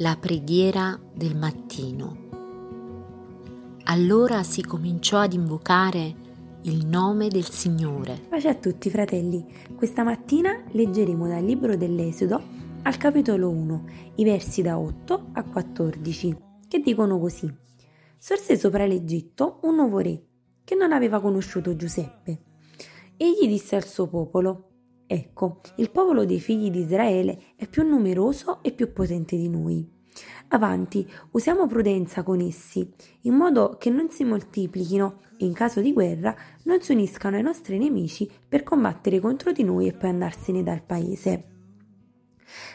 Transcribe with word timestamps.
La 0.00 0.16
preghiera 0.16 0.96
del 1.12 1.36
mattino. 1.36 2.16
Allora 3.86 4.44
si 4.44 4.62
cominciò 4.62 5.18
ad 5.18 5.32
invocare 5.32 6.14
il 6.62 6.86
nome 6.86 7.26
del 7.26 7.48
Signore. 7.48 8.20
Pace 8.28 8.46
a 8.46 8.54
tutti 8.54 8.90
fratelli, 8.90 9.44
questa 9.74 10.04
mattina 10.04 10.62
leggeremo 10.70 11.26
dal 11.26 11.42
libro 11.42 11.76
dell'Esodo 11.76 12.40
al 12.82 12.96
capitolo 12.96 13.48
1, 13.48 13.84
i 14.14 14.24
versi 14.24 14.62
da 14.62 14.78
8 14.78 15.30
a 15.32 15.42
14, 15.42 16.36
che 16.68 16.78
dicono 16.78 17.18
così. 17.18 17.52
Sorse 18.16 18.56
sopra 18.56 18.86
l'Egitto 18.86 19.58
un 19.62 19.74
nuovo 19.74 19.98
re, 19.98 20.22
che 20.62 20.76
non 20.76 20.92
aveva 20.92 21.20
conosciuto 21.20 21.74
Giuseppe. 21.74 22.42
Egli 23.16 23.48
disse 23.48 23.74
al 23.74 23.84
suo 23.84 24.06
popolo, 24.06 24.67
Ecco, 25.10 25.62
il 25.76 25.90
popolo 25.90 26.26
dei 26.26 26.38
figli 26.38 26.70
di 26.70 26.80
Israele 26.80 27.54
è 27.56 27.66
più 27.66 27.82
numeroso 27.82 28.62
e 28.62 28.72
più 28.72 28.92
potente 28.92 29.38
di 29.38 29.48
noi. 29.48 29.88
Avanti, 30.48 31.10
usiamo 31.30 31.66
prudenza 31.66 32.22
con 32.22 32.40
essi, 32.40 32.86
in 33.22 33.32
modo 33.32 33.76
che 33.78 33.88
non 33.88 34.10
si 34.10 34.24
moltiplichino 34.24 35.20
e 35.38 35.46
in 35.46 35.54
caso 35.54 35.80
di 35.80 35.94
guerra 35.94 36.36
non 36.64 36.82
si 36.82 36.92
uniscano 36.92 37.36
ai 37.36 37.42
nostri 37.42 37.78
nemici 37.78 38.30
per 38.46 38.62
combattere 38.62 39.18
contro 39.18 39.50
di 39.50 39.62
noi 39.62 39.86
e 39.86 39.94
poi 39.94 40.10
andarsene 40.10 40.62
dal 40.62 40.82
paese. 40.82 41.44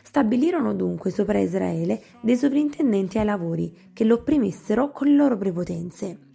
Stabilirono 0.01 0.73
dunque 0.73 1.11
sopra 1.11 1.37
Israele 1.37 2.01
dei 2.23 2.35
sovrintendenti 2.35 3.19
ai 3.19 3.25
lavori 3.25 3.91
che 3.93 4.05
lo 4.05 4.15
opprimessero 4.15 4.89
con 4.89 5.07
le 5.07 5.15
loro 5.15 5.37
prepotenze. 5.37 6.29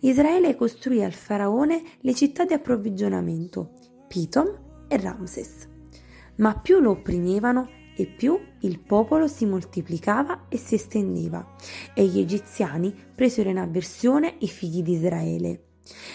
Israele 0.00 0.54
costruì 0.54 1.02
al 1.02 1.12
faraone 1.12 1.82
le 2.02 2.14
città 2.14 2.44
di 2.44 2.52
approvvigionamento, 2.52 3.72
Pitom 4.06 4.63
e 4.94 5.00
Ramses. 5.00 5.68
Ma 6.36 6.56
più 6.56 6.80
lo 6.80 6.90
opprimevano 6.90 7.68
e 7.96 8.06
più 8.06 8.38
il 8.60 8.80
popolo 8.80 9.28
si 9.28 9.44
moltiplicava 9.44 10.46
e 10.48 10.56
si 10.56 10.74
estendeva, 10.74 11.54
e 11.94 12.04
gli 12.06 12.18
egiziani 12.18 12.94
presero 13.14 13.50
in 13.50 13.58
avversione 13.58 14.36
i 14.38 14.48
figli 14.48 14.82
di 14.82 14.92
Israele 14.92 15.60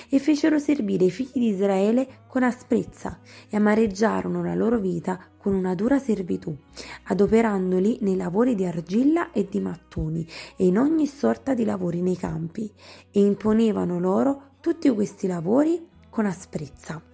e 0.09 0.17
fecero 0.20 0.58
servire 0.58 1.06
i 1.06 1.12
figli 1.12 1.34
di 1.34 1.50
Israele 1.50 2.23
con 2.28 2.44
asprezza 2.44 3.20
e 3.48 3.56
amareggiarono 3.56 4.44
la 4.44 4.56
loro 4.56 4.80
vita 4.80 5.20
con 5.38 5.54
una 5.54 5.76
dura 5.76 6.00
servitù, 6.00 6.56
adoperandoli 7.04 8.00
nei 8.02 8.16
lavori 8.16 8.56
di 8.56 8.66
argilla 8.66 9.32
e 9.32 9.48
di 9.48 9.59
mattoni 9.59 10.28
e 10.58 10.66
in 10.66 10.78
ogni 10.78 11.06
sorta 11.06 11.54
di 11.54 11.66
lavori 11.66 12.02
nei 12.02 12.17
campi, 12.17 12.72
e 13.11 13.20
imponevano 13.22 14.00
loro 14.00 14.56
tutti 14.59 14.89
questi 14.89 15.28
lavori 15.28 15.88
con 16.09 16.26
asprezza. 16.26 17.09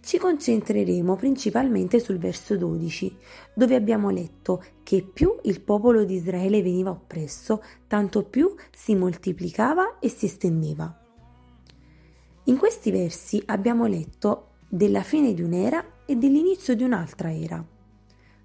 Ci 0.00 0.18
concentreremo 0.18 1.16
principalmente 1.16 2.00
sul 2.00 2.18
verso 2.18 2.56
12, 2.56 3.16
dove 3.54 3.74
abbiamo 3.74 4.10
letto 4.10 4.62
che 4.82 5.02
più 5.02 5.36
il 5.42 5.60
popolo 5.60 6.04
di 6.04 6.14
Israele 6.14 6.62
veniva 6.62 6.90
oppresso, 6.90 7.62
tanto 7.86 8.24
più 8.24 8.54
si 8.74 8.94
moltiplicava 8.94 9.98
e 9.98 10.08
si 10.08 10.26
estendeva. 10.26 10.94
In 12.44 12.56
questi 12.56 12.90
versi 12.90 13.42
abbiamo 13.46 13.86
letto 13.86 14.52
della 14.68 15.02
fine 15.02 15.34
di 15.34 15.42
un'era 15.42 16.04
e 16.06 16.16
dell'inizio 16.16 16.74
di 16.74 16.82
un'altra 16.82 17.32
era. 17.32 17.64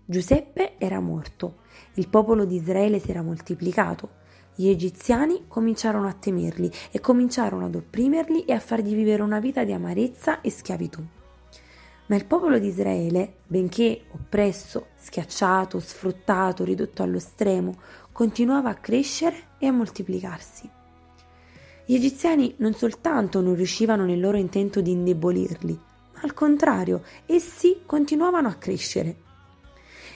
Giuseppe 0.07 0.75
era 0.77 0.99
morto, 0.99 1.61
il 1.95 2.09
popolo 2.09 2.45
di 2.45 2.57
Israele 2.57 2.99
si 2.99 3.09
era 3.09 3.23
moltiplicato, 3.23 4.23
gli 4.57 4.69
egiziani 4.69 5.45
cominciarono 5.49 6.07
a 6.07 6.13
temerli 6.13 6.71
e 6.89 7.01
cominciarono 7.01 7.65
ad 7.65 7.75
opprimerli 7.75 8.45
e 8.45 8.53
a 8.53 8.59
fargli 8.59 8.95
vivere 8.95 9.21
una 9.21 9.39
vita 9.39 9.65
di 9.65 9.73
amarezza 9.73 10.39
e 10.39 10.49
schiavitù. 10.49 11.03
Ma 12.07 12.15
il 12.15 12.25
popolo 12.25 12.57
di 12.57 12.67
Israele, 12.67 13.39
benché 13.47 14.03
oppresso, 14.11 14.87
schiacciato, 14.95 15.79
sfruttato, 15.79 16.63
ridotto 16.63 17.03
allo 17.03 17.19
stremo, 17.19 17.75
continuava 18.13 18.69
a 18.69 18.75
crescere 18.75 19.35
e 19.57 19.67
a 19.67 19.73
moltiplicarsi. 19.73 20.69
Gli 21.85 21.93
egiziani 21.93 22.53
non 22.57 22.73
soltanto 22.73 23.41
non 23.41 23.55
riuscivano 23.55 24.05
nel 24.05 24.19
loro 24.21 24.37
intento 24.37 24.79
di 24.79 24.91
indebolirli, 24.91 25.79
ma 26.13 26.21
al 26.21 26.33
contrario, 26.33 27.03
essi 27.25 27.81
continuavano 27.85 28.47
a 28.47 28.53
crescere. 28.53 29.23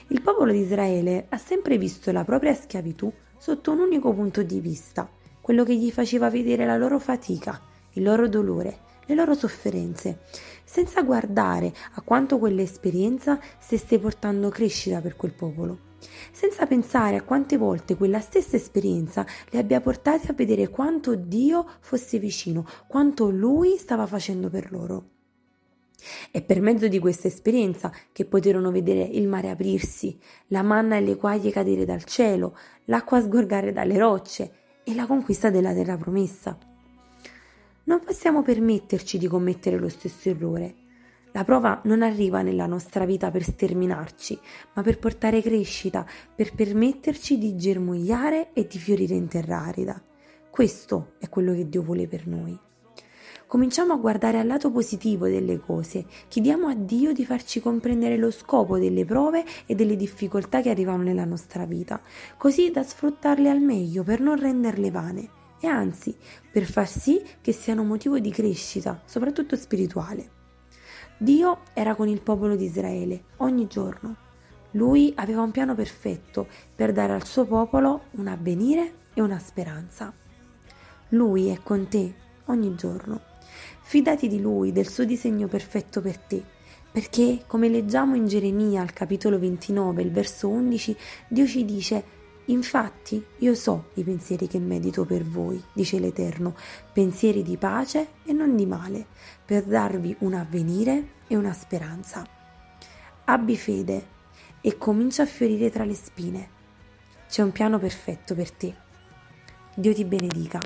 Il 0.08 0.22
popolo 0.22 0.50
di 0.50 0.60
Israele 0.60 1.26
ha 1.28 1.36
sempre 1.36 1.76
visto 1.76 2.10
la 2.10 2.24
propria 2.24 2.54
schiavitù 2.54 3.12
sotto 3.40 3.72
un 3.72 3.78
unico 3.78 4.12
punto 4.12 4.42
di 4.42 4.60
vista, 4.60 5.08
quello 5.40 5.64
che 5.64 5.74
gli 5.74 5.90
faceva 5.90 6.28
vedere 6.28 6.66
la 6.66 6.76
loro 6.76 6.98
fatica, 6.98 7.58
il 7.92 8.02
loro 8.02 8.28
dolore, 8.28 8.80
le 9.06 9.14
loro 9.14 9.32
sofferenze, 9.32 10.18
senza 10.62 11.00
guardare 11.00 11.72
a 11.94 12.02
quanto 12.02 12.38
quell'esperienza 12.38 13.40
stesse 13.58 13.98
portando 13.98 14.50
crescita 14.50 15.00
per 15.00 15.16
quel 15.16 15.32
popolo, 15.32 15.78
senza 16.30 16.66
pensare 16.66 17.16
a 17.16 17.22
quante 17.22 17.56
volte 17.56 17.96
quella 17.96 18.20
stessa 18.20 18.56
esperienza 18.56 19.24
li 19.48 19.58
abbia 19.58 19.80
portati 19.80 20.30
a 20.30 20.34
vedere 20.34 20.68
quanto 20.68 21.14
Dio 21.14 21.66
fosse 21.80 22.18
vicino, 22.18 22.66
quanto 22.86 23.30
Lui 23.30 23.78
stava 23.78 24.06
facendo 24.06 24.50
per 24.50 24.70
loro. 24.70 25.19
È 26.30 26.42
per 26.42 26.60
mezzo 26.60 26.88
di 26.88 26.98
questa 26.98 27.28
esperienza 27.28 27.92
che 28.12 28.24
poterono 28.24 28.70
vedere 28.70 29.02
il 29.02 29.28
mare 29.28 29.50
aprirsi, 29.50 30.18
la 30.48 30.62
manna 30.62 30.96
e 30.96 31.00
le 31.00 31.16
quaglie 31.16 31.50
cadere 31.50 31.84
dal 31.84 32.04
cielo, 32.04 32.56
l'acqua 32.84 33.20
sgorgare 33.20 33.72
dalle 33.72 33.98
rocce 33.98 34.52
e 34.84 34.94
la 34.94 35.06
conquista 35.06 35.50
della 35.50 35.72
terra 35.72 35.96
promessa. 35.96 36.58
Non 37.84 38.00
possiamo 38.04 38.42
permetterci 38.42 39.18
di 39.18 39.26
commettere 39.26 39.78
lo 39.78 39.88
stesso 39.88 40.28
errore. 40.28 40.74
La 41.32 41.44
prova 41.44 41.80
non 41.84 42.02
arriva 42.02 42.42
nella 42.42 42.66
nostra 42.66 43.04
vita 43.04 43.30
per 43.30 43.42
sterminarci, 43.42 44.38
ma 44.74 44.82
per 44.82 44.98
portare 44.98 45.40
crescita, 45.40 46.04
per 46.34 46.54
permetterci 46.54 47.38
di 47.38 47.56
germogliare 47.56 48.52
e 48.52 48.66
di 48.66 48.78
fiorire 48.78 49.14
in 49.14 49.28
terra 49.28 49.60
arida. 49.60 50.02
Questo 50.50 51.12
è 51.18 51.28
quello 51.28 51.54
che 51.54 51.68
Dio 51.68 51.82
vuole 51.82 52.08
per 52.08 52.26
noi. 52.26 52.58
Cominciamo 53.50 53.94
a 53.94 53.96
guardare 53.96 54.38
al 54.38 54.46
lato 54.46 54.70
positivo 54.70 55.26
delle 55.26 55.58
cose, 55.58 56.04
chiediamo 56.28 56.68
a 56.68 56.74
Dio 56.76 57.12
di 57.12 57.24
farci 57.24 57.58
comprendere 57.60 58.16
lo 58.16 58.30
scopo 58.30 58.78
delle 58.78 59.04
prove 59.04 59.44
e 59.66 59.74
delle 59.74 59.96
difficoltà 59.96 60.60
che 60.60 60.70
arrivano 60.70 61.02
nella 61.02 61.24
nostra 61.24 61.64
vita, 61.64 62.00
così 62.36 62.70
da 62.70 62.84
sfruttarle 62.84 63.50
al 63.50 63.58
meglio 63.58 64.04
per 64.04 64.20
non 64.20 64.38
renderle 64.38 64.92
vane 64.92 65.28
e 65.58 65.66
anzi 65.66 66.16
per 66.48 66.62
far 66.62 66.86
sì 66.86 67.20
che 67.40 67.50
siano 67.50 67.82
motivo 67.82 68.20
di 68.20 68.30
crescita, 68.30 69.02
soprattutto 69.04 69.56
spirituale. 69.56 70.30
Dio 71.18 71.62
era 71.72 71.96
con 71.96 72.06
il 72.06 72.22
popolo 72.22 72.54
di 72.54 72.66
Israele 72.66 73.24
ogni 73.38 73.66
giorno. 73.66 74.14
Lui 74.74 75.12
aveva 75.16 75.42
un 75.42 75.50
piano 75.50 75.74
perfetto 75.74 76.46
per 76.72 76.92
dare 76.92 77.14
al 77.14 77.26
suo 77.26 77.46
popolo 77.46 78.02
un 78.12 78.28
avvenire 78.28 78.92
e 79.12 79.20
una 79.20 79.40
speranza. 79.40 80.14
Lui 81.08 81.48
è 81.48 81.58
con 81.64 81.88
te 81.88 82.14
ogni 82.44 82.76
giorno. 82.76 83.29
Fidati 83.90 84.28
di 84.28 84.40
Lui, 84.40 84.70
del 84.70 84.88
suo 84.88 85.04
disegno 85.04 85.48
perfetto 85.48 86.00
per 86.00 86.16
te, 86.16 86.40
perché, 86.92 87.42
come 87.48 87.68
leggiamo 87.68 88.14
in 88.14 88.28
Geremia 88.28 88.82
al 88.82 88.92
capitolo 88.92 89.36
29, 89.36 90.00
il 90.00 90.12
verso 90.12 90.48
11, 90.48 90.96
Dio 91.26 91.44
ci 91.44 91.64
dice 91.64 92.04
Infatti 92.44 93.20
io 93.38 93.52
so 93.56 93.86
i 93.94 94.04
pensieri 94.04 94.46
che 94.46 94.60
medito 94.60 95.04
per 95.04 95.24
voi, 95.24 95.60
dice 95.72 95.98
l'Eterno, 95.98 96.54
pensieri 96.92 97.42
di 97.42 97.56
pace 97.56 98.10
e 98.24 98.32
non 98.32 98.54
di 98.54 98.64
male, 98.64 99.06
per 99.44 99.64
darvi 99.64 100.14
un 100.20 100.34
avvenire 100.34 101.14
e 101.26 101.34
una 101.34 101.52
speranza. 101.52 102.24
Abbi 103.24 103.56
fede 103.56 104.06
e 104.60 104.78
comincia 104.78 105.24
a 105.24 105.26
fiorire 105.26 105.68
tra 105.68 105.82
le 105.82 105.94
spine. 105.94 106.48
C'è 107.28 107.42
un 107.42 107.50
piano 107.50 107.80
perfetto 107.80 108.36
per 108.36 108.52
te. 108.52 108.72
Dio 109.74 109.92
ti 109.92 110.04
benedica. 110.04 110.60